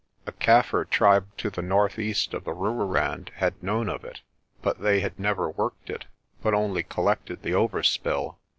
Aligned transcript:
A 0.25 0.31
Kaffir 0.31 0.89
tribe 0.89 1.27
to 1.37 1.51
the 1.51 1.61
northeast 1.61 2.33
of 2.33 2.43
the 2.43 2.55
Rooirand 2.55 3.29
had 3.35 3.61
known 3.61 3.87
of 3.87 4.03
it, 4.03 4.21
but 4.63 4.81
they 4.81 4.99
had 5.01 5.19
never 5.19 5.51
worked 5.51 5.91
it, 5.91 6.05
but 6.41 6.55
only 6.55 6.81
collected 6.81 7.43
the 7.43 7.53
overspill. 7.53 8.39